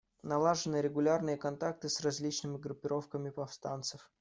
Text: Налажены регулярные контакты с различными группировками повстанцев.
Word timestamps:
Налажены 0.23 0.81
регулярные 0.81 1.37
контакты 1.37 1.87
с 1.87 2.01
различными 2.01 2.57
группировками 2.57 3.29
повстанцев. 3.29 4.09